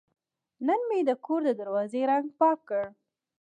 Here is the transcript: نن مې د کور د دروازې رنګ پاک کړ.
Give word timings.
نن 0.67 0.81
مې 0.87 0.99
د 1.09 1.11
کور 1.25 1.41
د 1.47 1.51
دروازې 1.59 2.01
رنګ 2.09 2.27
پاک 2.39 2.59
کړ. 2.69 2.83